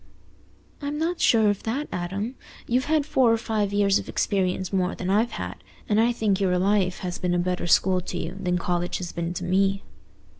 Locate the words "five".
3.37-3.71